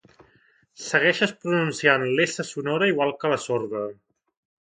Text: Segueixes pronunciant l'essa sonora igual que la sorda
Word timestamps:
Segueixes 0.83 1.33
pronunciant 1.43 2.07
l'essa 2.19 2.47
sonora 2.53 2.89
igual 2.93 3.15
que 3.21 3.31
la 3.35 3.39
sorda 3.47 3.83